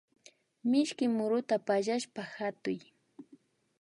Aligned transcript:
Mishki 0.69 1.05
muruta 1.15 1.55
pallashpa 1.67 2.21
hatuy 2.35 2.79